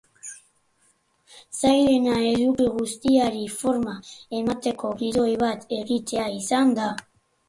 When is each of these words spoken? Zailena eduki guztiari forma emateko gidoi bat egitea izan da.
Zailena 1.57 2.15
eduki 2.29 2.65
guztiari 2.77 3.43
forma 3.57 3.93
emateko 4.39 4.91
gidoi 5.03 5.29
bat 5.43 5.69
egitea 5.81 6.25
izan 6.39 6.73
da. 6.81 6.89